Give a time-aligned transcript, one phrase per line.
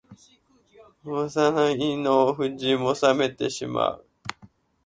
[1.05, 4.05] お座も胃の腑も冷めてしまう